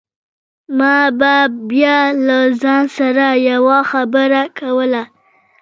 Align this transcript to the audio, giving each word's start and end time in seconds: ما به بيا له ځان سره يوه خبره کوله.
ما 0.77 0.97
به 1.19 1.35
بيا 1.69 1.99
له 2.27 2.37
ځان 2.61 2.83
سره 2.97 3.27
يوه 3.51 3.79
خبره 3.91 4.41
کوله. 4.59 5.03